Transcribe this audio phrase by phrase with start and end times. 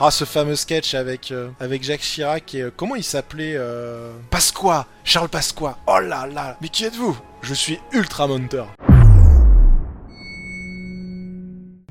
[0.00, 4.12] Ah, ce fameux sketch avec, euh, avec Jacques Chirac et euh, comment il s'appelait euh...
[4.28, 5.78] Pasqua Charles Pasqua.
[5.86, 6.56] Oh là là.
[6.60, 7.16] Mais qui êtes-vous?
[7.42, 8.66] Je suis ultra monteur.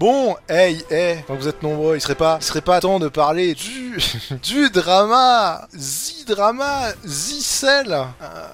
[0.04, 3.08] Bon, hey, hey, quand vous êtes nombreux, il serait pas, il serait pas temps de
[3.08, 3.98] parler du,
[4.44, 8.48] du drama, zi drama, zicel, euh,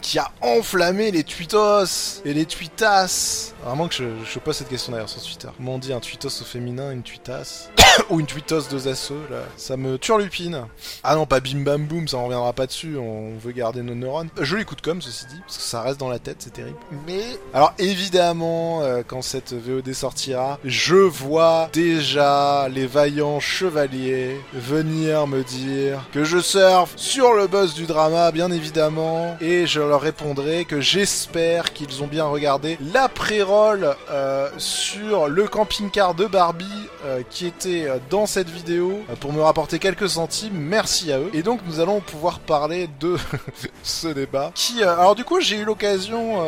[0.00, 3.52] qui a enflammé les tweetos et les tweetas.
[3.62, 5.48] Vraiment que je, je pose cette question d'ailleurs sur Twitter.
[5.58, 7.68] Comment on dit un tweetos au féminin, une tweetas
[8.08, 9.42] Ou une tweetos deux assos, là?
[9.58, 10.64] Ça me turlupine.
[11.02, 13.94] Ah non, pas bim bam boum, ça on reviendra pas dessus, on veut garder nos
[13.94, 14.30] neurones.
[14.40, 16.78] Joli coup de com, ceci dit, parce que ça reste dans la tête, c'est terrible.
[17.06, 25.26] Mais, alors évidemment, euh, quand cette VOD sortira, je vois déjà les vaillants chevaliers venir
[25.26, 30.00] me dire que je surfe sur le buzz du drama, bien évidemment, et je leur
[30.00, 36.64] répondrai que j'espère qu'ils ont bien regardé la pré-roll euh, sur le camping-car de Barbie
[37.04, 40.54] euh, qui était euh, dans cette vidéo pour me rapporter quelques centimes.
[40.54, 41.30] Merci à eux.
[41.32, 43.16] Et donc nous allons pouvoir parler de
[43.82, 46.44] ce débat qui, alors du coup, j'ai eu l'occasion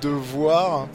[0.00, 0.88] de voir.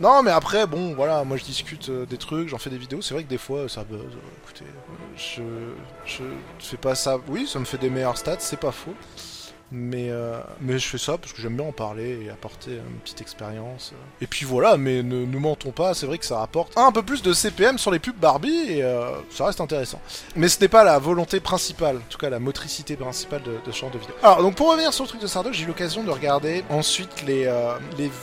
[0.00, 3.00] Non, mais après, bon, voilà, moi je discute euh, des trucs, j'en fais des vidéos.
[3.02, 4.00] C'est vrai que des fois ça buzz.
[4.00, 6.22] euh, écoutez, euh, je,
[6.58, 7.18] je fais pas ça.
[7.28, 8.94] Oui, ça me fait des meilleurs stats, c'est pas faux.
[9.76, 12.98] Mais, euh, mais je fais ça parce que j'aime bien en parler et apporter une
[13.02, 13.92] petite expérience.
[14.20, 17.02] Et puis voilà, mais ne nous mentons pas, c'est vrai que ça rapporte un peu
[17.02, 20.00] plus de CPM sur les pubs Barbie et euh, ça reste intéressant.
[20.36, 23.76] Mais ce n'est pas la volonté principale, en tout cas la motricité principale de, ce
[23.76, 24.14] genre de vidéo.
[24.22, 27.24] Alors donc pour revenir sur le truc de Sardoc, j'ai eu l'occasion de regarder ensuite
[27.26, 27.74] les, euh,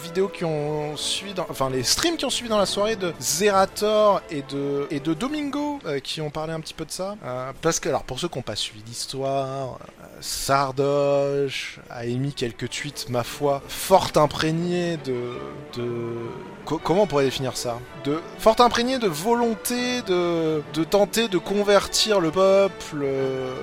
[0.04, 4.22] vidéos qui ont suivi, enfin les streams qui ont suivi dans la soirée de Zerator
[4.30, 7.16] et de, Domingo qui ont parlé un petit peu de ça.
[7.62, 9.80] Parce que alors pour ceux qui n'ont pas suivi l'histoire,
[10.80, 11.41] euh,
[11.90, 15.38] A émis quelques tweets, ma foi, fort imprégnés de...
[15.76, 15.90] de...
[16.66, 17.80] co- comment on pourrait définir ça?
[18.04, 23.02] De fort imprégnés de volonté de, de tenter de convertir le peuple...
[23.04, 23.54] euh,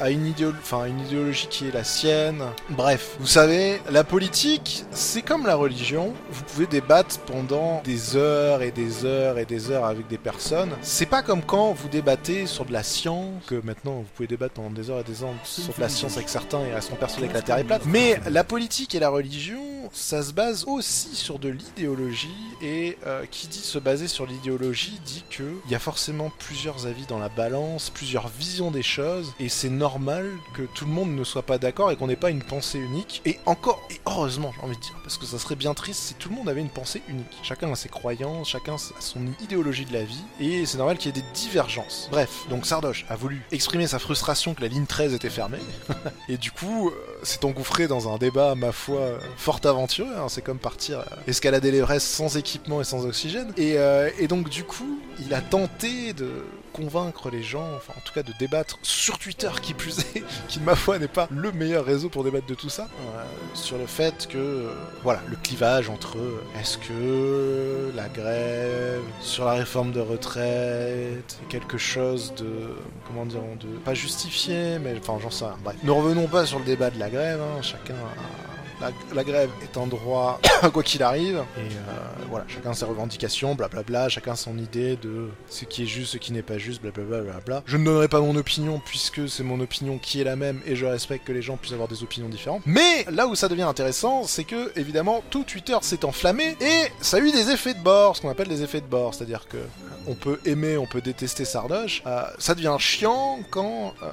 [0.00, 2.42] à une, enfin, une idéologie qui est la sienne.
[2.70, 6.12] Bref, vous savez, la politique, c'est comme la religion.
[6.30, 10.70] Vous pouvez débattre pendant des heures et des heures et des heures avec des personnes.
[10.82, 14.54] C'est pas comme quand vous débattez sur de la science, que maintenant vous pouvez débattre
[14.54, 17.28] pendant des heures et des heures sur de la science avec certains et resteront persuadés
[17.28, 17.82] que la Terre est plate.
[17.86, 19.62] Mais la politique et la religion,
[19.92, 22.28] ça se base aussi sur de l'idéologie
[22.62, 26.86] et euh, qui dit se baser sur l'idéologie dit que il y a forcément plusieurs
[26.86, 31.14] avis dans la balance, plusieurs visions des choses et c'est normal que tout le monde
[31.14, 34.52] ne soit pas d'accord et qu'on n'ait pas une pensée unique et encore et heureusement
[34.56, 36.60] j'ai envie de dire parce que ça serait bien triste si tout le monde avait
[36.60, 37.38] une pensée unique.
[37.42, 41.14] Chacun a ses croyances, chacun a son idéologie de la vie et c'est normal qu'il
[41.14, 42.08] y ait des divergences.
[42.10, 45.58] Bref, donc Sardoche a voulu exprimer sa frustration que la ligne 13 était fermée
[46.28, 46.92] et du coup euh,
[47.22, 50.26] s'est engouffré dans un débat ma foi fort hein.
[50.28, 54.48] c'est comme partir euh, escalader l'Everest sans équipement et sans oxygène et, euh, et donc
[54.48, 56.30] du coup il a tenté de
[56.72, 60.60] convaincre les gens, enfin en tout cas de débattre sur Twitter qui plus est, qui
[60.60, 63.86] ma foi n'est pas le meilleur réseau pour débattre de tout ça, euh, sur le
[63.86, 64.68] fait que
[65.02, 66.18] voilà le clivage entre
[66.60, 72.76] est-ce que la grève sur la réforme de retraite est quelque chose de
[73.06, 75.56] comment dire de pas justifié mais enfin j'en sais rien.
[75.64, 78.45] Bref, ne revenons pas sur le débat de la grève, hein, chacun a
[78.80, 80.40] la, grève est un droit
[80.72, 81.42] quoi qu'il arrive.
[81.56, 86.12] Et euh, voilà chacun ses revendications blablabla chacun son idée de ce qui est juste
[86.12, 89.42] ce qui n'est pas juste blablabla blablabla je ne donnerai pas mon opinion puisque c'est
[89.42, 92.02] mon opinion qui est la même et je respecte que les gens puissent avoir des
[92.02, 92.62] opinions différentes.
[92.66, 97.18] Mais là où ça devient intéressant c'est que évidemment tout Twitter s'est enflammé et ça
[97.18, 99.14] a eu des effets de bord ce qu'on appelle des effets de bord.
[99.14, 99.58] C'est à dire que
[100.06, 102.02] on peut aimer on peut détester Sardoche.
[102.06, 104.10] Euh, ça devient chiant quand euh,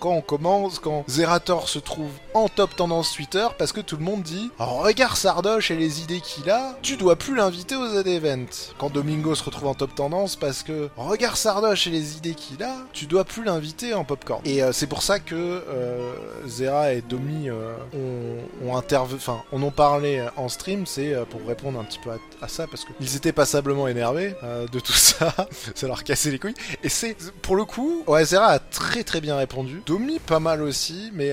[0.00, 4.02] quand on commence quand Zerator se trouve en top tendance Twitter parce que tout le
[4.02, 7.86] monde dit oh, regarde Sardoche et les idées qu'il a, tu dois plus l'inviter au
[7.88, 8.46] Z-Event.
[8.78, 12.62] Quand Domingo se retrouve en top tendance parce que regarde Sardoche et les idées qu'il
[12.62, 14.40] a, tu dois plus l'inviter en popcorn.
[14.44, 16.14] Et euh, c'est pour ça que euh,
[16.46, 21.24] Zera et Domi euh, ont, ont interve- enfin, on en parlé en stream, c'est euh,
[21.24, 24.34] pour répondre un petit peu à, ça parce qu'ils étaient passablement énervés
[24.72, 25.34] de tout ça,
[25.74, 26.54] ça leur cassait les couilles.
[26.84, 29.82] Et c'est pour le coup, ouais, Zera a très très bien répondu.
[29.84, 31.32] Domi pas mal aussi, mais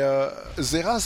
[0.57, 0.97] Zera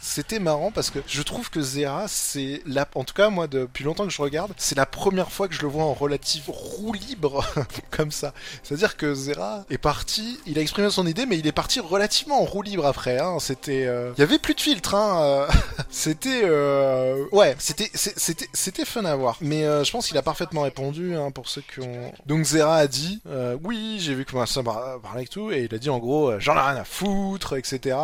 [0.00, 3.84] c'était marrant parce que je trouve que Zera c'est la, en tout cas moi depuis
[3.84, 6.92] longtemps que je regarde, c'est la première fois que je le vois en relative roue
[6.92, 7.44] libre
[7.90, 8.32] comme ça.
[8.62, 12.40] C'est-à-dire que Zera est parti, il a exprimé son idée, mais il est parti relativement
[12.40, 13.18] en roue libre après.
[13.18, 13.38] Hein.
[13.40, 14.94] C'était, euh, il y avait plus de filtre.
[14.94, 15.22] Hein.
[15.22, 15.46] euh,
[15.90, 19.36] c'était, euh, ouais, c'était c'était c'était fun à voir.
[19.40, 22.12] Mais euh, je pense qu'il a parfaitement répondu hein, pour ceux qui ont.
[22.26, 25.64] Donc Zera a dit, euh, oui, j'ai vu comment ça par- parlait et tout, et
[25.70, 27.96] il a dit en gros, euh, j'en ai rien à foutre, etc.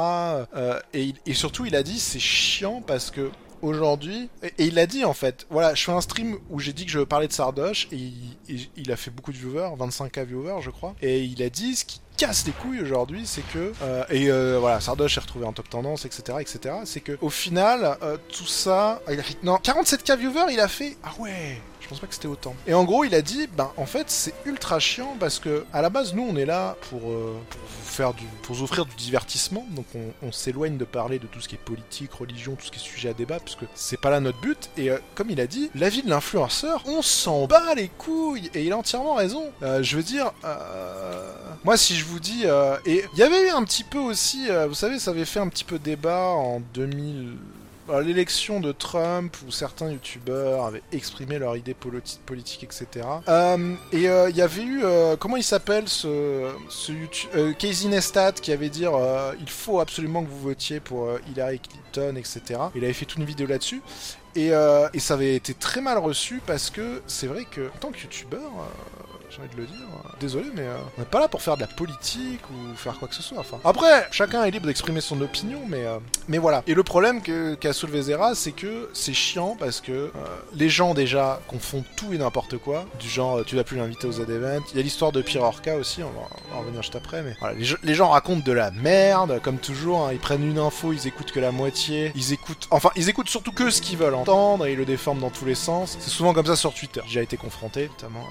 [0.56, 3.30] Euh, et, il- et surtout, il a dit, c'est chiant que
[3.62, 6.84] aujourd'hui, et, il a dit en fait, voilà, je fais un stream où j'ai dit
[6.84, 8.10] que je parlais de Sardoche, et
[8.76, 11.84] il, a fait beaucoup de viewers, 25k viewers je crois, et il a dit ce
[11.84, 15.52] qui casse les couilles aujourd'hui, c'est que euh, et euh, voilà, Sardoche est retrouvé en
[15.52, 16.76] top tendance, etc., etc.
[16.84, 20.96] C'est que au final, euh, tout ça, il a non 47k viewers, il a fait
[21.04, 21.60] ah ouais.
[21.86, 22.56] Je pense pas que c'était autant.
[22.66, 25.82] Et en gros, il a dit, ben en fait, c'est ultra chiant parce que à
[25.82, 28.86] la base, nous, on est là pour, euh, pour vous faire du, pour vous offrir
[28.86, 29.64] du divertissement.
[29.70, 29.86] Donc,
[30.20, 32.82] on, s'éloigne de parler de tout ce qui est politique, religion, tout ce qui est
[32.82, 34.68] sujet à débat, parce que c'est pas là notre but.
[34.76, 38.50] Et euh, comme il a dit, la vie de l'influenceur, on s'en bat les couilles.
[38.54, 39.44] Et il a entièrement raison.
[39.62, 40.32] Euh, je veux dire,
[41.64, 42.46] moi, si je vous dis,
[42.84, 45.48] et il y avait eu un petit peu aussi, vous savez, ça avait fait un
[45.48, 47.55] petit peu débat en 2000 à
[48.02, 53.06] l'élection de Trump où certains youtubeurs avaient exprimé leur idée politi- politique, etc.
[53.28, 56.92] Euh, et euh, il y avait eu, euh, comment il s'appelle ce, ce
[57.34, 61.20] euh, Casey Neistat qui avait dit euh, il faut absolument que vous votiez pour euh,
[61.30, 62.60] Hillary Clinton, etc.
[62.74, 63.82] Il avait fait toute une vidéo là-dessus.
[64.34, 67.78] Et, euh, et ça avait été très mal reçu parce que c'est vrai que en
[67.80, 69.76] tant que youtubeur, euh, j'ai envie de le dire,
[70.20, 73.08] désolé, mais euh, on n'est pas là pour faire de la politique ou faire quoi
[73.08, 73.38] que ce soit.
[73.38, 76.62] Enfin, après, chacun est libre d'exprimer son opinion, mais euh, mais voilà.
[76.66, 80.10] Et le problème qu'a soulevé Zera, c'est que c'est chiant parce que euh,
[80.54, 84.06] les gens déjà confondent tout et n'importe quoi, du genre euh, tu vas plus l'inviter
[84.06, 84.62] aux Z-Event.
[84.72, 87.34] Il y a l'histoire de Pierre Orca aussi, on va, en revenir juste après, mais
[87.40, 91.06] voilà, les, gens- racontent de la merde, comme toujours, hein, ils prennent une info, ils
[91.08, 94.66] écoutent que la moitié, ils écoutent, enfin, ils écoutent surtout que ce qu'ils veulent entendre
[94.66, 95.96] et ils le déforment dans tous les sens.
[96.00, 97.00] C'est souvent comme ça sur Twitter.
[97.06, 98.24] J'ai été confronté, notamment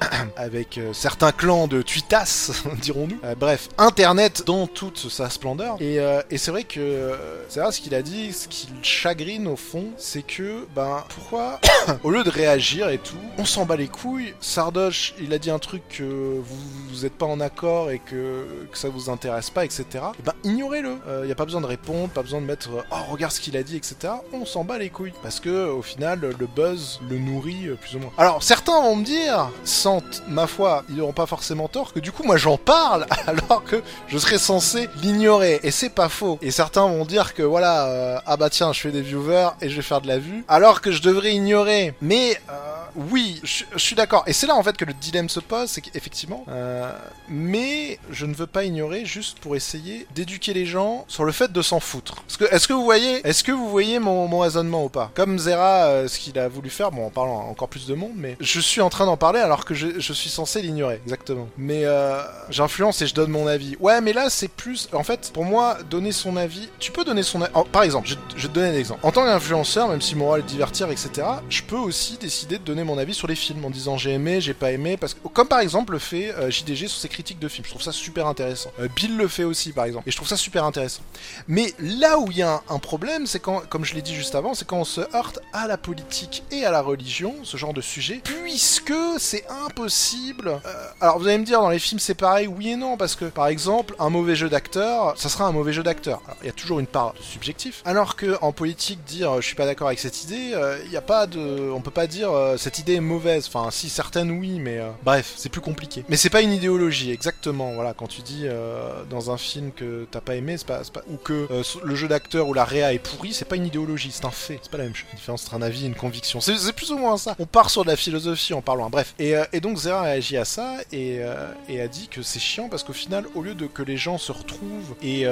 [0.00, 3.18] avec, avec euh, certains clans de tweetas, dirons-nous.
[3.24, 5.76] Euh, bref, Internet dans toute sa splendeur.
[5.80, 7.16] Et, euh, et c'est vrai que euh,
[7.48, 11.04] c'est vrai ce qu'il a dit, ce qui le chagrine au fond, c'est que, ben,
[11.14, 11.60] pourquoi,
[12.04, 14.32] au lieu de réagir et tout, on s'en bat les couilles.
[14.40, 18.78] Sardoche, il a dit un truc que vous, êtes pas en accord et que, que
[18.78, 19.84] ça vous intéresse pas, etc.
[20.18, 20.98] Et ben, ignorez-le.
[21.22, 23.40] Il y a pas besoin de répondre, pas besoin de mettre, euh, oh, regarde ce
[23.40, 24.12] qu'il a dit, etc.
[24.32, 25.12] On s'en bat les couilles.
[25.22, 28.12] Parce que, au final, le buzz le nourrit euh, plus ou moins.
[28.18, 32.12] Alors, certains vont me dire, sans ma foi, ils n'auront pas forcément tort, que du
[32.12, 35.60] coup, moi j'en parle alors que je serais censé l'ignorer.
[35.62, 36.38] Et c'est pas faux.
[36.42, 39.68] Et certains vont dire que voilà, euh, ah bah tiens, je fais des viewers et
[39.68, 41.94] je vais faire de la vue, alors que je devrais ignorer.
[42.00, 42.52] Mais euh,
[42.96, 44.24] oui, je, suis d'accord.
[44.26, 46.90] Et c'est là en fait que le dilemme se pose, c'est qu'effectivement, euh,
[47.28, 51.52] mais je ne veux pas ignorer juste pour essayer d'éduquer les gens sur le fait
[51.52, 52.16] de s'en foutre.
[52.50, 55.10] Est-ce que, vous voyez, est-ce que vous voyez mon, raisonnement ou pas?
[55.14, 58.12] Comme Zera, euh, ce qu'il a voulu faire, bon, en parlant encore plus de monde,
[58.16, 61.48] mais je suis en train d'en parler alors que je, suis censé l'ignorer, exactement.
[61.56, 62.20] Mais euh,
[62.50, 63.76] j'influence et je donne mon avis.
[63.80, 66.68] Ouais, mais là c'est plus, en fait, pour moi, donner son avis.
[66.78, 67.52] Tu peux donner son avis.
[67.70, 69.00] Par exemple, je, je te donner un exemple.
[69.02, 72.64] En tant qu'influenceur, même si mon rôle est divertir, etc., je peux aussi décider de
[72.64, 75.26] donner mon avis sur les films en disant j'ai aimé, j'ai pas aimé, parce que
[75.28, 77.64] comme par exemple le fait euh, JDG sur ses critiques de films.
[77.64, 78.70] Je trouve ça super intéressant.
[78.80, 81.02] Euh, Bill le fait aussi, par exemple, et je trouve ça super intéressant.
[81.46, 84.34] Mais là où il y a un, problème, c'est quand, comme je l'ai dit juste
[84.34, 87.74] avant, c'est quand on se heurte à la politique et à la religion, ce genre
[87.74, 90.48] de sujet, puisque c'est impossible.
[90.48, 93.16] Euh, alors vous allez me dire, dans les films c'est pareil, oui et non, parce
[93.16, 96.22] que par exemple, un mauvais jeu d'acteur, ça sera un mauvais jeu d'acteur.
[96.42, 97.82] Il y a toujours une part de subjectif.
[97.84, 100.54] Alors que en politique, dire je suis pas d'accord avec cette idée,
[100.84, 103.46] il y a pas de, on peut pas dire euh, cette idée est mauvaise.
[103.46, 106.04] Enfin, si certaines oui, mais euh, bref, c'est plus compliqué.
[106.10, 107.72] Mais c'est pas une idéologie, exactement.
[107.72, 111.00] Voilà, quand tu dis euh, dans un film que t'as pas aimé, c'est pas, pas-
[111.08, 114.10] ou que euh, le jeu d'acteur ou la réa est pourri, c'est pas une idéologie,
[114.12, 114.58] c'est un fait.
[114.60, 115.06] C'est pas la même chose.
[115.12, 116.42] La différence entre un avis et une conviction.
[116.42, 117.36] C'est plus ou moins ça.
[117.38, 118.90] On part sur de la philosophie en parlant.
[118.90, 119.14] Bref.
[119.18, 122.82] Et, euh, donc Zera a réagi à ça et, a dit que c'est chiant parce
[122.82, 125.24] qu'au final, au lieu de que les gens se retrouvent et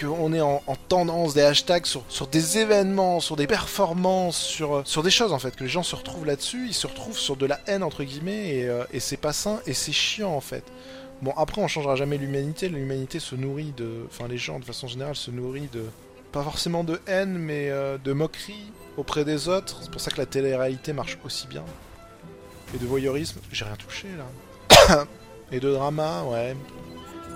[0.00, 4.36] qu'on est en, en tendance des hashtags sur, des événements, sur des performances,
[4.84, 7.36] sur des choses en fait, que les gens se retrouvent là-dessus, ils se retrouvent sur
[7.36, 10.40] de la haine entre guillemets et, euh, et c'est pas sain et c'est chiant en
[10.40, 10.64] fait.
[11.22, 12.68] Bon, après, on changera jamais l'humanité.
[12.68, 14.04] L'humanité se nourrit de.
[14.06, 15.84] Enfin, les gens, de façon générale, se nourrit de.
[16.32, 18.66] Pas forcément de haine, mais euh, de moquerie
[18.96, 19.78] auprès des autres.
[19.82, 21.64] C'est pour ça que la télé-réalité marche aussi bien.
[22.74, 23.40] Et de voyeurisme.
[23.52, 25.06] J'ai rien touché là.
[25.52, 26.56] et de drama, ouais.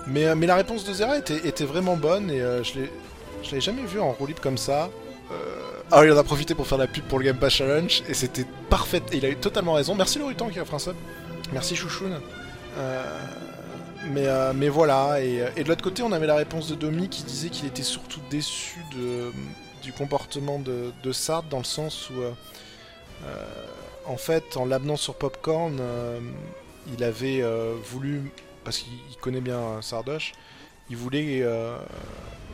[0.05, 3.61] Mais, euh, mais la réponse de Zera était, était vraiment bonne et je l'ai.
[3.61, 4.91] Jamais vu en roue comme ça.
[5.31, 5.35] Euh,
[5.91, 8.13] Alors il en a profité pour faire la pub pour le Game Pass Challenge et
[8.13, 9.01] c'était parfait.
[9.11, 9.95] Et il a eu totalement raison.
[9.95, 10.95] Merci le Rutan qui a offert un sub.
[11.51, 12.19] Merci Chouchoun.
[12.77, 13.03] Euh,
[14.11, 17.23] mais, euh, mais voilà, et, de l'autre côté, on avait la réponse de Domi qui
[17.23, 19.31] disait qu'il était surtout déçu de,
[19.83, 22.13] du comportement de, de Sard dans le sens où,
[24.05, 25.81] en fait, en l'amenant sur Popcorn,
[26.93, 27.43] il avait
[27.83, 28.31] voulu,
[28.63, 30.31] parce qu'il il connaît bien Sardoche,
[30.89, 31.43] il voulait,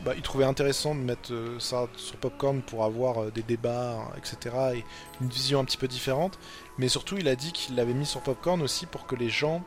[0.06, 3.98] bah, il trouvait intéressant de mettre euh, Sard sur Popcorn pour avoir euh, des débats,
[4.16, 4.86] etc., et
[5.20, 6.38] une vision un petit peu différente.
[6.78, 9.64] Mais surtout, il a dit qu'il l'avait mis sur Popcorn aussi pour que les gens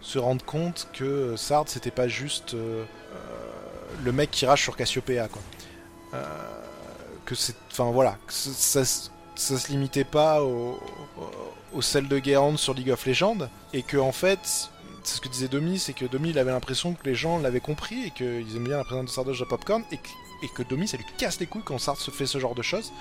[0.00, 2.56] se rendent compte que euh, Sard c'était pas juste
[4.02, 5.42] le mec qui rage sur Cassiopeia quoi.
[7.26, 10.78] Que c'est, enfin voilà, ça, ça, ça se limitait pas au,
[11.18, 14.70] au, au sel de Guérande sur League of Legends et que en fait
[15.04, 17.60] c'est ce que disait Domi, c'est que Domi il avait l'impression que les gens l'avaient
[17.60, 19.98] compris et qu'ils aiment bien la présence de Sardoche à Popcorn et
[20.48, 22.92] que, Domi ça lui casse les couilles quand Sard se fait ce genre de choses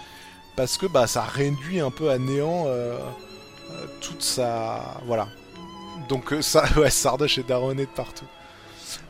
[0.55, 2.98] parce que bah ça réduit un peu à néant euh,
[3.72, 5.27] euh, toute sa voilà.
[6.10, 8.27] Donc euh, ça ouais Sardoche est daronné de partout.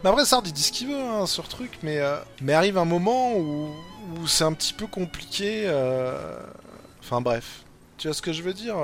[0.04, 2.78] Mais après Sard il dit ce qu'il veut hein, sur truc mais euh, mais arrive
[2.78, 3.72] un moment où,
[4.18, 5.68] où c'est un petit peu compliqué
[7.02, 7.64] enfin bref.
[7.98, 8.78] Tu vois ce que je veux dire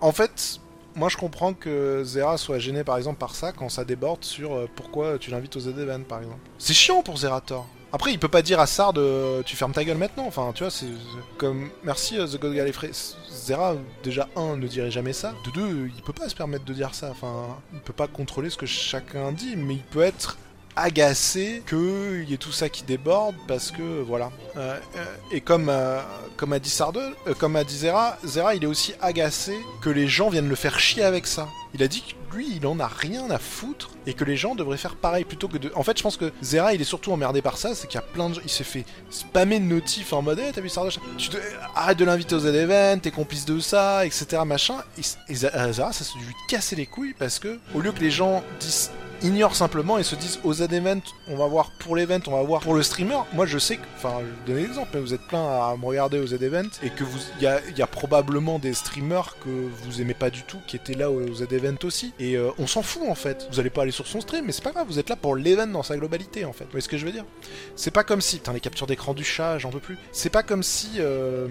[0.00, 0.60] en fait
[0.94, 4.54] moi je comprends que Zera soit gêné par exemple par ça quand ça déborde sur
[4.54, 6.40] euh, pourquoi tu l'invites aux Z-Event par exemple.
[6.58, 7.66] C'est chiant pour Zerator.
[7.92, 8.94] Après il peut pas dire à Sard
[9.46, 12.54] tu fermes ta gueule maintenant, enfin tu vois c'est c'est comme merci euh, The God
[12.54, 12.90] Gallifrey.
[13.30, 16.74] Zera déjà un ne dirait jamais ça, de deux il peut pas se permettre de
[16.74, 20.36] dire ça, enfin il peut pas contrôler ce que chacun dit mais il peut être
[20.78, 24.30] agacé qu'il y ait tout ça qui déborde parce que voilà.
[24.56, 26.00] Euh, euh, et comme euh,
[26.36, 29.90] comme a dit Sarde, euh, comme a dit Zera, Zera il est aussi agacé que
[29.90, 31.48] les gens viennent le faire chier avec ça.
[31.74, 34.54] Il a dit que lui il en a rien à foutre et que les gens
[34.54, 35.70] devraient faire pareil plutôt que de.
[35.74, 38.02] En fait je pense que Zera il est surtout emmerdé par ça, c'est qu'il y
[38.02, 40.68] a plein de gens, il s'est fait spammer de notifs en mode hey, t'as vu
[40.68, 41.36] Sardoche tu te-
[41.74, 44.42] arrête de l'inviter aux Z-Event, t'es complice de ça, etc.
[44.46, 44.76] machin.
[44.96, 48.10] Et, et Zera ça se lui casser les couilles parce que au lieu que les
[48.10, 48.90] gens disent
[49.22, 52.60] ignorent simplement et se disent aux Z-Event, on va voir pour l'event, on va voir
[52.60, 53.18] pour le streamer.
[53.32, 55.76] Moi, je sais que, enfin, je vais vous donner l'exemple, mais vous êtes plein à
[55.76, 60.00] me regarder aux Z-Event et que vous, il y a, probablement des streamers que vous
[60.00, 62.12] aimez pas du tout qui étaient là aux Z-Event aussi.
[62.18, 63.48] Et euh, on s'en fout en fait.
[63.50, 65.34] Vous allez pas aller sur son stream, mais c'est pas grave, vous êtes là pour
[65.34, 66.64] l'event dans sa globalité en fait.
[66.64, 67.24] Vous voyez ce que je veux dire?
[67.76, 69.98] C'est pas comme si, putain, les captures d'écran du chat, j'en peux plus.
[70.12, 71.48] C'est pas comme si euh,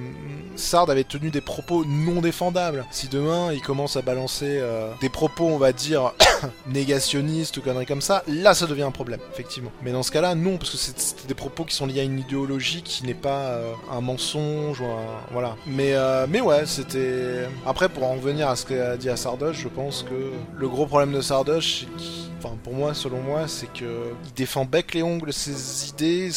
[0.56, 2.86] Sard avait tenu des propos non défendables.
[2.92, 6.14] Si demain il commence à balancer euh, des propos, on va dire,
[6.68, 9.72] négationnistes conneries comme ça, là ça devient un problème, effectivement.
[9.82, 12.20] Mais dans ce cas-là, non, parce que c'est des propos qui sont liés à une
[12.20, 15.06] idéologie qui n'est pas euh, un mensonge ou un.
[15.32, 15.56] Voilà.
[15.66, 17.48] Mais, euh, mais ouais, c'était.
[17.66, 20.86] Après, pour en revenir à ce qu'a dit à Sardoche, je pense que le gros
[20.86, 25.02] problème de Sardoche, c'est Enfin, pour moi, selon moi, c'est que il défend bec les
[25.02, 26.30] ongles ses idées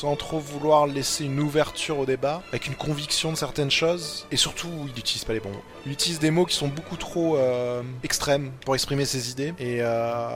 [0.00, 4.36] sans trop vouloir laisser une ouverture au débat, avec une conviction de certaines choses, et
[4.36, 5.62] surtout, il n'utilise pas les bons mots.
[5.86, 9.78] Il utilise des mots qui sont beaucoup trop euh, extrêmes pour exprimer ses idées, et,
[9.80, 10.28] euh,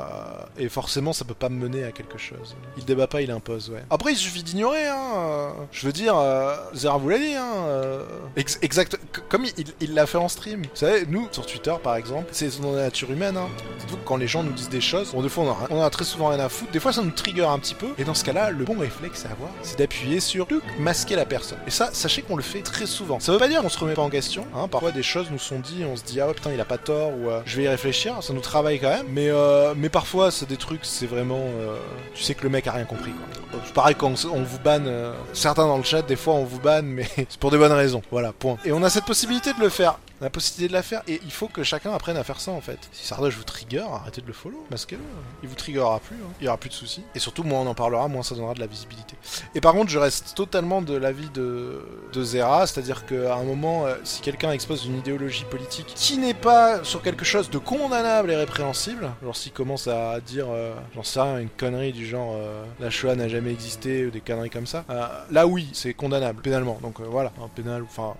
[0.58, 2.56] et forcément, ça peut pas mener à quelque chose.
[2.76, 3.84] Il débat pas, il impose, ouais.
[3.90, 5.12] Après, il suffit d'ignorer, hein.
[5.16, 7.52] euh, Je veux dire, euh, Zera vous l'a dit, hein.
[7.66, 8.04] euh,
[8.36, 9.44] ex- exact, comme
[9.80, 10.62] il- l'a fait en stream.
[10.62, 13.48] Vous savez, nous, sur Twitter, par exemple, c'est dans la nature humaine, hein.
[13.80, 15.86] Dites-vous que quand les gens nous disent des choses, bon, des fois, on en a,
[15.86, 18.04] a très souvent rien à foutre, des fois, ça nous trigger un petit peu, et
[18.04, 20.46] dans ce cas-là, le bon réflexe à avoir, c'est d'appuyer sur
[20.78, 21.58] masquer la personne.
[21.66, 23.20] Et ça, sachez qu'on le fait très souvent.
[23.20, 24.68] Ça veut pas dire qu'on se remet pas en question, hein.
[24.68, 26.78] Parfois, des choses nous sont dites, on se dit, ah ouais, putain, il a pas
[26.78, 29.88] tort, ou euh, je vais y réfléchir, ça nous travaille quand même, mais, euh, mais
[29.88, 31.40] parfois, c'est des trucs, c'est vraiment.
[31.40, 31.76] euh,
[32.14, 33.60] tu sais que le mec a rien compris, quoi.
[33.64, 36.60] C'est pareil quand on, vous banne, euh, certains dans le chat, des fois, on vous
[36.60, 38.02] banne, mais c'est pour des bonnes raisons.
[38.10, 38.56] Voilà, point.
[38.64, 39.98] Et on a cette possibilité de le faire.
[40.22, 42.38] On a la possibilité de la faire, et il faut que chacun apprenne à faire
[42.38, 42.78] ça en fait.
[42.92, 45.02] Si Sardoche vous trigger, arrêtez de le follow, masquez-le.
[45.42, 46.30] Il vous triggerera plus, hein.
[46.40, 47.02] il y aura plus de soucis.
[47.16, 49.16] Et surtout, moins on en parlera, moins ça donnera de la visibilité.
[49.56, 53.86] Et par contre, je reste totalement de l'avis de, de Zera, c'est-à-dire qu'à un moment,
[53.86, 58.30] euh, si quelqu'un expose une idéologie politique qui n'est pas sur quelque chose de condamnable
[58.30, 62.36] et répréhensible, genre s'il commence à dire, euh, j'en sais rien, une connerie du genre
[62.36, 65.94] euh, la Shoah n'a jamais existé ou des conneries comme ça, euh, là oui, c'est
[65.94, 66.78] condamnable pénalement.
[66.80, 68.14] Donc euh, voilà, un pénal, enfin.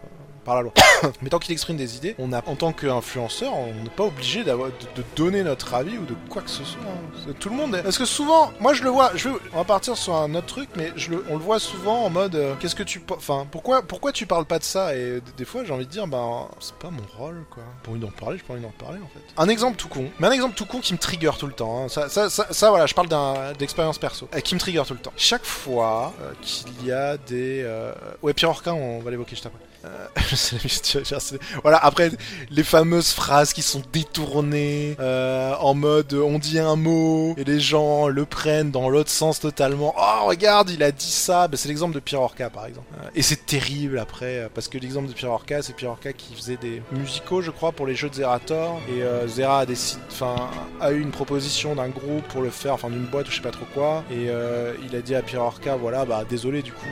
[0.45, 0.73] Par la loi.
[1.23, 4.45] Mais tant qu'il exprime des idées, on a, en tant qu'influenceur, on n'est pas obligé
[4.45, 6.81] d'avoir de, de donner notre avis ou de quoi que ce soit.
[6.83, 7.33] hein.
[7.39, 7.75] Tout le monde.
[7.75, 9.13] est- Parce que souvent, moi je le vois.
[9.15, 12.05] Je on va partir sur un autre truc, mais je le, on le voit souvent
[12.05, 14.95] en mode, euh, qu'est-ce que tu, enfin, pourquoi, pourquoi tu parles pas de ça?
[14.97, 17.63] Et des fois, j'ai envie de dire, ben, c'est pas mon rôle, quoi.
[17.83, 19.21] Pour envie d'en parler, j'ai pas envie d'en parler en fait.
[19.37, 21.85] Un exemple tout con, mais un exemple tout con qui me trigger tout le temps.
[21.85, 21.89] hein.
[21.89, 24.95] Ça, ça, ça, ça, voilà, je parle d'un- d'expérience perso, euh, qui me trigger tout
[24.95, 25.13] le temps.
[25.17, 29.47] Chaque fois euh, qu'il y a des, euh, ouais, Pierre Orca, on va l'évoquer juste
[29.47, 29.59] après.
[29.85, 30.07] Euh.
[31.63, 32.11] Voilà, après,
[32.51, 37.61] les fameuses phrases qui sont détournées, euh, en mode on dit un mot, et les
[37.61, 39.95] gens le prennent dans l'autre sens totalement.
[39.97, 41.49] Oh, regarde, il a dit ça.
[41.49, 42.87] Ben, c'est l'exemple de Pierre Orca, par exemple.
[43.03, 46.13] Euh, et c'est terrible après, euh, parce que l'exemple de Pierre Orca, c'est Pierre Orca
[46.13, 48.81] qui faisait des musicaux, je crois, pour les jeux de Zerator.
[48.89, 50.35] Et euh, Zera a, décidé, enfin,
[50.81, 53.43] a eu une proposition d'un groupe pour le faire, enfin d'une boîte ou je sais
[53.43, 54.05] pas trop quoi.
[54.11, 56.87] Et euh, il a dit à Pierre Orca, voilà, bah désolé, du coup,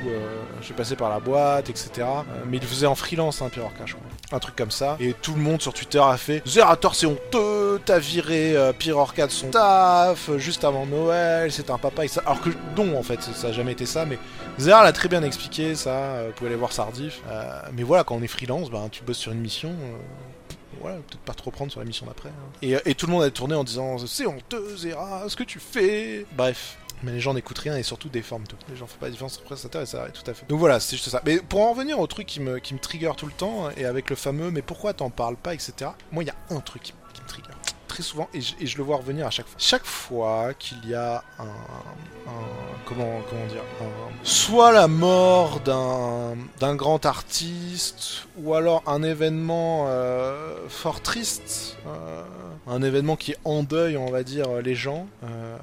[0.60, 2.06] je vais passer par la boîte, etc.
[2.48, 4.06] Mais en freelance, hein, Pierre Orca, je crois.
[4.32, 4.96] Un truc comme ça.
[5.00, 8.98] Et tout le monde sur Twitter a fait Zerator, c'est honteux, t'as viré euh, Pierre
[8.98, 12.04] Orca de son taf juste avant Noël, c'est un papa.
[12.04, 12.22] Et ça...
[12.24, 14.18] Alors que non, en fait, ça a jamais été ça, mais
[14.58, 15.90] Zera l'a très bien expliqué, ça.
[15.90, 17.20] euh, vous pouvez aller voir Sardif.
[17.28, 19.70] Euh, mais voilà, quand on est freelance, ben, tu bosses sur une mission.
[19.70, 22.28] euh, voilà, peut-être pas trop prendre sur la mission d'après.
[22.30, 22.52] hein.
[22.62, 25.58] Et, et tout le monde a tourné en disant C'est honteux, Zera, ce que tu
[25.58, 26.76] fais Bref.
[27.02, 28.56] Mais les gens n'écoutent rien et surtout déforment tout.
[28.68, 30.46] Les gens font pas la différence entre prestataire et salarié, tout à fait.
[30.48, 31.22] Donc voilà, c'est juste ça.
[31.24, 33.84] Mais pour en revenir au truc qui me, qui me trigger tout le temps, et
[33.84, 35.90] avec le fameux mais pourquoi t'en parles pas, etc.
[36.12, 37.50] Moi, il y a un truc qui, qui me trigger
[37.90, 39.56] très souvent et je, et je, le vois revenir à chaque fois.
[39.58, 42.46] Chaque fois qu'il y a un, un,
[42.86, 49.86] comment comment dire un, soit la mort d'un d'un grand artiste ou alors un événement
[49.88, 52.22] euh, fort triste, euh,
[52.68, 55.08] un événement qui endeuille on va dire les gens.
[55.24, 55.56] Euh,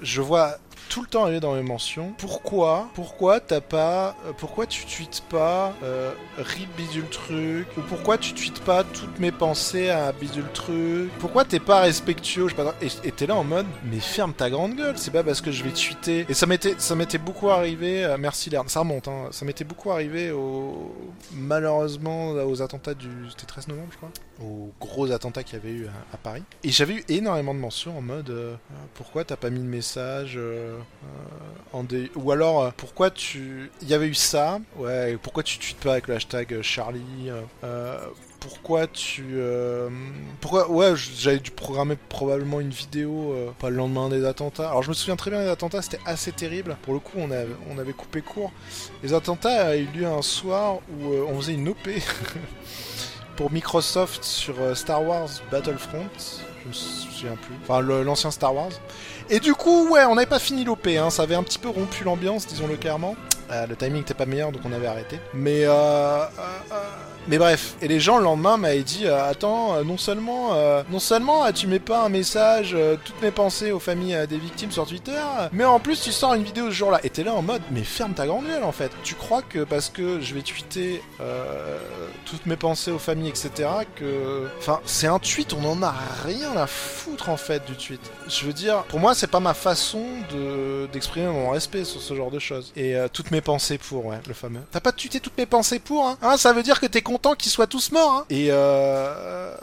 [0.00, 0.58] je vois
[0.88, 2.12] tout le temps arriver dans mes mentions.
[2.18, 8.18] Pourquoi Pourquoi t'as pas euh, Pourquoi tu tweets pas euh, rip bidule truc Ou pourquoi
[8.18, 11.10] tu tweets pas toutes mes pensées à bidule truc?
[11.18, 14.76] Pourquoi t'es pas respectueux je pas, Et t'es là en mode mais ferme ta grande
[14.76, 14.96] gueule.
[14.96, 16.26] C'est pas parce que je vais tweeter.
[16.28, 18.04] Et ça m'était ça m'était beaucoup arrivé.
[18.04, 18.68] Euh, merci Lerne.
[18.68, 19.08] Ça remonte.
[19.08, 20.94] Hein, ça m'était beaucoup arrivé au
[21.32, 24.10] malheureusement aux attentats du c'était 13 novembre je crois.
[24.42, 26.42] Aux gros attentats qu'il y avait eu à, à Paris.
[26.64, 28.54] Et j'avais eu énormément de mentions en mode euh,
[28.94, 30.69] pourquoi t'as pas mis de message euh,
[31.84, 32.10] dé...
[32.16, 35.92] ou alors euh, pourquoi tu il y avait eu ça ouais pourquoi tu tweets pas
[35.92, 37.30] avec le hashtag Charlie
[37.64, 37.98] euh,
[38.40, 39.88] pourquoi tu euh...
[40.40, 44.70] pourquoi ouais j'avais dû programmer probablement une vidéo euh, pas le lendemain des attentats.
[44.70, 46.76] Alors je me souviens très bien des attentats c'était assez terrible.
[46.82, 48.50] Pour le coup on avait, on avait coupé court.
[49.02, 51.88] Les attentats a eu lieu un soir où euh, on faisait une OP
[53.36, 56.06] pour Microsoft sur euh, Star Wars Battlefront.
[56.62, 57.54] Je me souviens plus.
[57.62, 58.72] Enfin l'ancien Star Wars
[59.30, 61.68] et du coup, ouais, on n'avait pas fini l'OP, hein, ça avait un petit peu
[61.68, 63.16] rompu l'ambiance, disons-le clairement.
[63.50, 65.18] Euh, le timing n'était pas meilleur, donc on avait arrêté.
[65.34, 66.24] Mais, euh, euh,
[67.26, 70.54] mais bref, et les gens le lendemain m'avaient dit attends, non seulement,
[70.90, 74.86] non seulement tu mets pas un message, toutes mes pensées aux familles des victimes sur
[74.86, 75.20] Twitter,
[75.52, 76.98] mais en plus tu sors une vidéo ce jour-là.
[77.04, 78.90] Et t'es là en mode mais ferme ta grande gueule en fait.
[79.04, 81.02] Tu crois que parce que je vais tweeter
[82.24, 86.56] toutes mes pensées aux familles, etc., que, enfin, c'est un tweet, on en a rien
[86.56, 88.00] à foutre en fait du tweet.
[88.28, 92.14] Je veux dire, pour moi c'est pas ma façon de d'exprimer mon respect sur ce
[92.14, 92.72] genre de choses.
[92.76, 94.60] Et euh, toutes mes pensées pour, ouais, le fameux.
[94.70, 97.34] T'as pas tweeté toutes mes pensées pour, hein, hein Ça veut dire que t'es content
[97.34, 99.54] qu'ils soient tous morts, hein Et euh...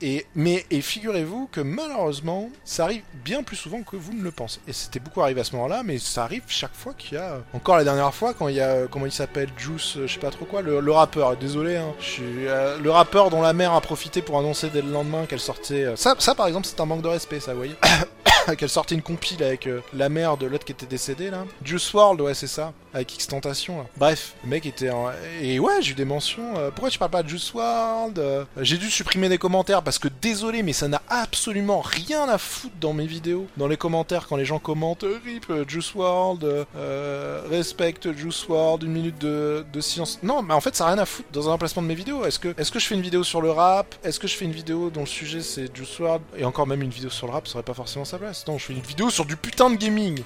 [0.00, 4.30] Et, mais, et figurez-vous que malheureusement, ça arrive bien plus souvent que vous ne le
[4.30, 4.60] pensez.
[4.68, 7.38] Et c'était beaucoup arrivé à ce moment-là, mais ça arrive chaque fois qu'il y a.
[7.52, 8.86] Encore la dernière fois, quand il y a.
[8.86, 11.36] Comment il s'appelle Juice, je sais pas trop quoi, le, rappeur.
[11.36, 11.94] Désolé, hein.
[12.00, 15.26] Je suis, euh, le rappeur dont la mère a profité pour annoncer dès le lendemain
[15.26, 15.84] qu'elle sortait.
[15.84, 17.74] Euh, ça, par exemple, c'est un manque de respect, ça, vous voyez
[18.56, 21.44] qu'elle sortait une compile avec euh, la mère de l'autre qui était décédé là.
[21.64, 22.72] Juice WRLD, ouais, c'est ça.
[22.98, 23.84] Avec X-Tentation là.
[23.96, 25.06] Bref, le mec était en...
[25.40, 26.56] Et ouais, j'ai eu des mentions.
[26.56, 30.00] Euh, pourquoi tu parles pas de Juice WRLD euh, J'ai dû supprimer des commentaires parce
[30.00, 33.46] que désolé, mais ça n'a absolument rien à foutre dans mes vidéos.
[33.56, 38.92] Dans les commentaires, quand les gens commentent RIP, Juice WRLD, euh, respecte Juice WRLD, une
[38.92, 40.18] minute de, de silence.
[40.24, 42.24] Non, mais en fait, ça n'a rien à foutre dans un emplacement de mes vidéos.
[42.24, 43.94] Est-ce que, est que je fais une vidéo sur le rap?
[44.02, 46.82] Est-ce que je fais une vidéo dont le sujet c'est Juice WRLD Et encore même
[46.82, 48.44] une vidéo sur le rap, ça aurait pas forcément sa place.
[48.48, 50.20] Non, je fais une vidéo sur du putain de gaming.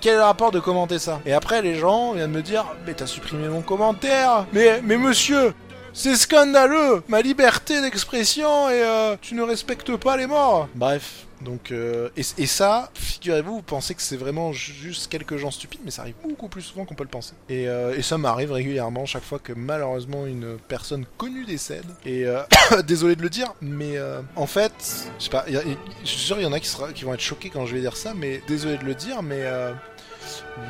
[0.00, 1.20] Quel rapport de commenter ça?
[1.26, 5.52] Et après, les gens viennent me dire Mais t'as supprimé mon commentaire Mais, mais monsieur
[5.98, 11.72] c'est scandaleux Ma liberté d'expression et euh, tu ne respectes pas les morts Bref, donc...
[11.72, 16.02] Euh, et, ça, figurez-vous, vous pensez que c'est vraiment juste quelques gens stupides, mais ça
[16.02, 17.32] arrive beaucoup plus souvent qu'on peut le penser.
[17.48, 21.86] Et, euh, et ça m'arrive régulièrement chaque fois que malheureusement une personne connue décède.
[22.04, 22.26] Et
[22.86, 23.94] désolé de le dire, mais
[24.36, 24.74] en fait,
[25.18, 27.20] je sais pas, je suis sûr il y en a qui, sera, qui vont être
[27.20, 29.46] choqués quand je vais dire ça, mais désolé de le dire, mais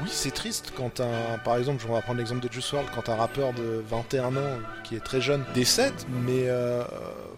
[0.03, 3.09] oui, c'est triste quand un, par exemple, on va prendre l'exemple de Juice WRLD, quand
[3.09, 6.85] un rappeur de 21 ans qui est très jeune décède, mais euh,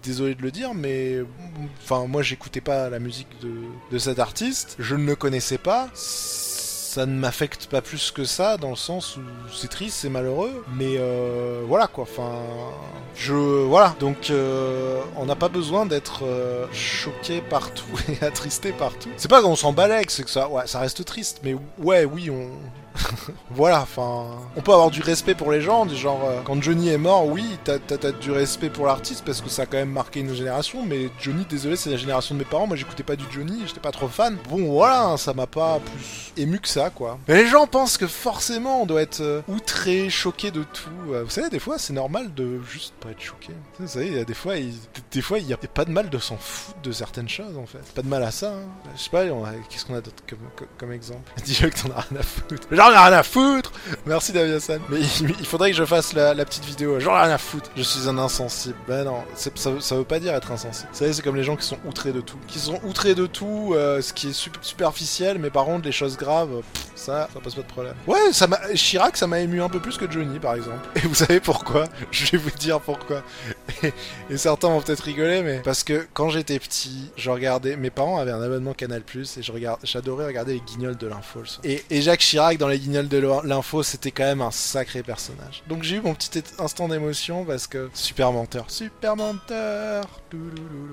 [0.02, 1.18] désolé de le dire, mais
[1.83, 3.50] enfin moi j'écoutais pas la musique de,
[3.90, 5.88] de cet artiste, je ne le connaissais pas
[6.88, 9.20] ça ne m'affecte pas plus que ça dans le sens où
[9.53, 12.05] c'est triste, c'est malheureux, mais euh, voilà quoi.
[12.05, 12.33] Enfin,
[13.14, 13.94] je voilà.
[14.01, 19.11] Donc euh, on n'a pas besoin d'être euh, choqué partout et attristé partout.
[19.18, 21.40] C'est pas qu'on s'en balèque, c'est que ça, ouais, ça reste triste.
[21.44, 22.48] Mais ouais, oui, on
[23.51, 26.88] voilà, enfin, on peut avoir du respect pour les gens, du genre, euh, quand Johnny
[26.88, 29.90] est mort, oui, t'as as, du respect pour l'artiste parce que ça a quand même
[29.90, 33.16] marqué une génération, mais Johnny, désolé, c'est la génération de mes parents, moi j'écoutais pas
[33.16, 34.37] du Johnny, j'étais pas trop fan.
[34.48, 37.18] Bon, voilà, hein, ça m'a pas plus ému que ça, quoi.
[37.29, 40.90] Mais les gens pensent que forcément on doit être euh, outré, choqué de tout.
[41.12, 43.53] Euh, vous savez, des fois, c'est normal de juste pas être choqué.
[43.79, 47.29] Vous savez, des fois, il, y a pas de mal de s'en foutre de certaines
[47.29, 47.83] choses, en fait.
[47.94, 48.68] Pas de mal à ça, hein.
[48.96, 49.24] Je sais pas,
[49.68, 50.38] qu'est-ce qu'on a d'autre comme,
[50.79, 51.31] comme, exemple?
[51.44, 52.66] Dis-le que t'en as rien à foutre.
[52.79, 53.73] J'en ai rien à foutre
[54.07, 54.81] Merci David Hassan.
[54.88, 57.01] Mais il, faudrait que je fasse la, petite vidéo.
[57.01, 57.69] J'en ai rien à foutre.
[57.77, 58.77] Je suis un insensible.
[58.87, 60.88] Ben non, ça, veut pas dire être insensible.
[60.93, 62.38] Vous savez, c'est comme les gens qui sont outrés de tout.
[62.47, 65.93] Qui sont outrés de tout, euh, ce qui est super, superficiel, mais par contre, les
[65.93, 66.62] choses graves,
[66.95, 67.95] ça, ça pose pas de problème.
[68.07, 70.88] Ouais, ça Chirac, ça m'a ému un peu plus que Johnny, par exemple.
[70.95, 71.87] Et vous savez pourquoi?
[72.12, 73.25] Je vais vous dire pourquoi.
[74.31, 77.77] et certains vont peut-être rigoler, mais parce que quand j'étais petit, je regardais.
[77.77, 79.53] Mes parents avaient un abonnement Canal Plus et je
[79.85, 81.43] j'adorais regarder les Guignols de l'info.
[81.64, 85.62] Et, Jacques Chirac dans les Guignols de l'info, c'était quand même un sacré personnage.
[85.69, 90.05] Donc j'ai eu mon petit instant d'émotion parce que super menteur, super menteur.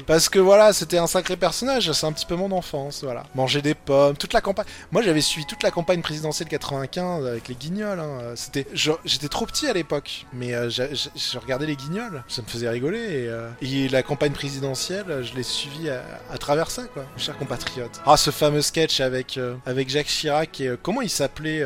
[0.08, 1.92] Parce que voilà, c'était un sacré personnage.
[1.92, 3.24] C'est un petit peu mon enfance, voilà.
[3.36, 4.66] Manger des pommes, toute la campagne.
[4.92, 8.00] Moi, j'avais suivi toute la campagne présidentielle 95 avec les Guignols.
[8.00, 8.34] hein.
[8.36, 12.24] C'était, je- j'étais trop petit à l'époque, mais euh, j'a- je regardais les Guignols.
[12.28, 17.06] Ça me faisait euh, et la campagne présidentielle, je l'ai suivi à, travers ça, quoi.
[17.18, 18.02] Chers compatriotes.
[18.06, 21.64] Ah, ce fameux sketch avec euh, avec Jacques Chirac et euh, comment il s'appelait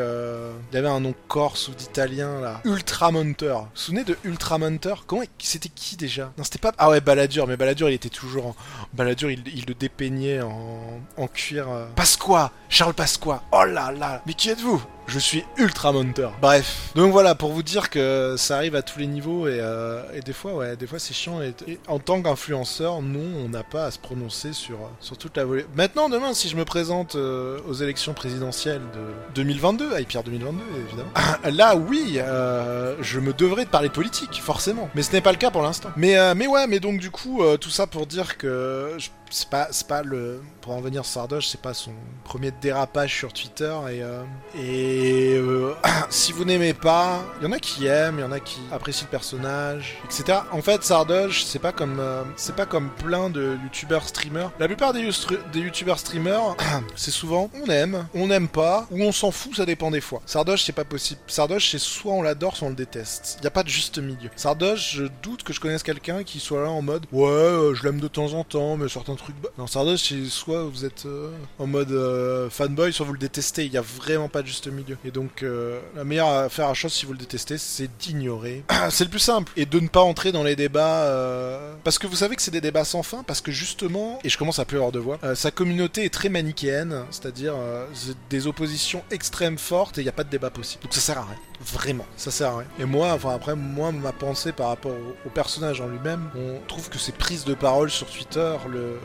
[0.72, 2.62] Il avait un nom corse ou d'italien là.
[2.66, 3.60] Ultramonteur.
[3.60, 5.04] Vous vous souvenez de Ultramonteur?
[5.08, 6.32] Comment c'était qui déjà?
[6.38, 6.72] Non, c'était pas.
[6.78, 7.48] Ah ouais, Balladur.
[7.48, 8.56] Mais Balladur, il était toujours en.
[8.94, 11.68] Balladur, il, il le dépeignait en, en cuir.
[11.96, 14.82] Pasqua Charles Pasqua Oh là là Mais qui êtes-vous?
[15.10, 16.34] Je suis ultra monteur.
[16.42, 16.92] Bref.
[16.96, 20.22] Donc voilà, pour vous dire que ça arrive à tous les niveaux et, euh, et
[20.22, 21.42] des fois, ouais, des fois c'est chiant.
[21.42, 25.36] Et, et en tant qu'influenceur, nous, on n'a pas à se prononcer sur, sur toute
[25.38, 25.66] la volée.
[25.76, 30.62] Maintenant, demain, si je me présente euh, aux élections présidentielles de 2022, à Pierre 2022,
[30.88, 31.10] évidemment.
[31.58, 34.90] Là, oui, euh, je me devrais de parler politique, forcément.
[34.96, 35.90] Mais ce n'est pas le cas pour l'instant.
[35.98, 39.10] Mais, euh, mais ouais, mais donc du coup, euh, tout ça pour dire que je-
[39.30, 40.42] c'est pas, pas le.
[40.62, 41.92] Pour en venir Sardoche, c'est pas son
[42.24, 43.74] premier dérapage sur Twitter.
[43.90, 44.24] Et, euh,
[44.58, 45.74] et euh,
[46.10, 48.60] si vous n'aimez pas, il y en a qui aiment, il y en a qui
[48.72, 50.40] apprécient le personnage, etc.
[50.52, 54.52] En fait, Sardoche, c'est pas comme, euh, c'est pas comme plein de youtubeurs streamers.
[54.60, 55.10] La plupart des,
[55.54, 56.56] des youtubeurs streamers,
[56.96, 60.22] c'est souvent on aime, on n'aime pas, ou on s'en fout, ça dépend des fois.
[60.26, 61.22] Sardoche, c'est pas possible.
[61.28, 63.38] Sardoche, c'est soit on l'adore, soit on le déteste.
[63.40, 64.30] Il y a pas de juste milieu.
[64.36, 67.84] Sardoche, je doute que je connaisse quelqu'un qui soit là en mode ouais, euh, je
[67.84, 69.16] l'aime de temps en temps, mais certains
[69.58, 73.66] Non, Sardoche, c'est soit vous êtes euh, en mode euh, fanboy, soit vous le détestez.
[73.66, 74.98] Il y a vraiment pas de juste milieu.
[75.06, 78.64] Et donc, euh, la meilleure affaire à chose si vous le détestez, c'est d'ignorer.
[78.90, 79.52] c'est le plus simple.
[79.58, 81.04] Et de ne pas entrer dans les débats.
[81.04, 84.30] euh, Parce que vous savez que c'est des débats sans fin, parce que justement, et
[84.30, 87.54] je commence à plus avoir de voix, sa communauté est très manichéenne, c'est-à-dire
[87.94, 90.84] c'est des oppositions extrêmes fortes et il n'y a pas de débat possible.
[90.84, 91.36] Donc ça sert à rien.
[91.62, 92.68] Vraiment, ça sert à rien.
[92.80, 96.60] Et moi, enfin après, moi, ma pensée par rapport au, au personnage en lui-même, on
[96.68, 98.98] trouve que ses prises de parole sur Twitter le,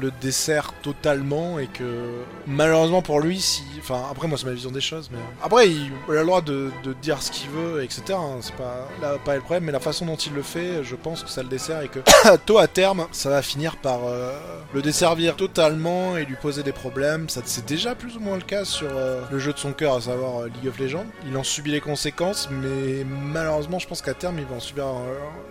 [0.00, 4.70] le dessert totalement et que malheureusement pour lui, si, enfin après moi c'est ma vision
[4.70, 8.02] des choses, mais après il, a le droit de, de dire ce qu'il veut, etc.
[8.12, 10.96] hein, c'est pas là pas le problème, mais la façon dont il le fait, je
[10.96, 12.00] pense que ça le dessert et que
[12.46, 14.32] tôt à terme, ça va finir par euh,
[14.72, 17.28] le desservir totalement et lui poser des problèmes.
[17.28, 19.94] Ça c'est déjà plus ou moins le cas sur euh, le jeu de son cœur,
[19.96, 21.06] à savoir euh, League of Legends.
[21.26, 24.86] Il en subit les conséquences, mais malheureusement, je pense qu'à terme, il va en subir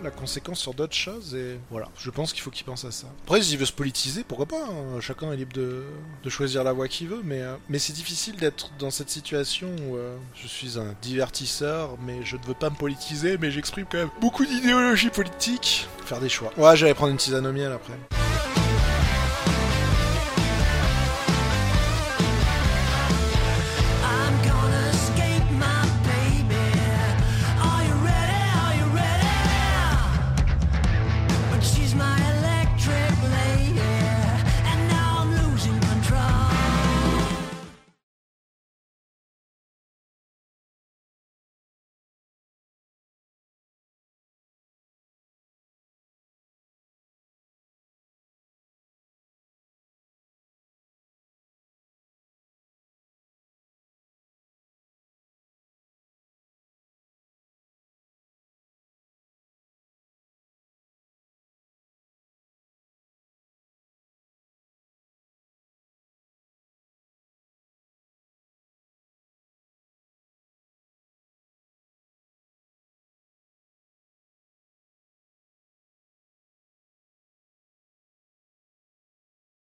[0.02, 1.34] la conséquence sur d'autres choses.
[1.34, 3.06] Et voilà, je pense qu'il faut qu'il pense à ça.
[3.24, 5.84] Après, s'il veut se politiser, pourquoi pas hein, Chacun est libre de,
[6.28, 9.96] choisir la voie qu'il veut, mais, euh, mais c'est difficile d'être dans cette situation où
[9.96, 13.98] euh, je suis un divertisseur, mais je ne veux pas me politiser, mais j'exprime quand
[13.98, 15.88] même beaucoup d'idéologie politique.
[16.04, 16.52] Faire des choix.
[16.56, 17.94] Ouais, j'allais prendre une tisane au miel après.